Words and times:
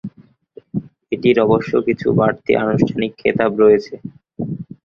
এটির 1.11 1.37
অবশ্য 1.45 1.71
কিছু 1.87 2.07
বাড়তি 2.19 2.51
অনানুষ্ঠানিক 2.55 3.11
খেতাব 3.21 3.51
রয়েছে। 3.61 3.93